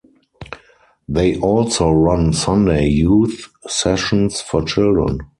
[1.07, 5.19] They also run Sunday youth sessions for children.